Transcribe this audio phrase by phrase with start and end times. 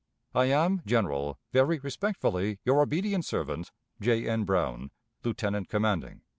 [0.33, 3.69] "I am, General, very respectfully, your obedient servant,
[4.01, 4.27] "J.
[4.27, 4.45] N.
[4.45, 4.89] BROWN,
[5.23, 6.21] "_Lieutenant commanding.